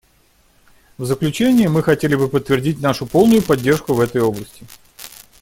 [0.97, 4.65] В заключение мы хотели бы подтвердить нашу полную поддержку в этой области.